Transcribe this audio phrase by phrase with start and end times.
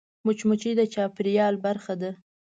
[0.25, 2.11] مچمچۍ د چاپېریال برخه ده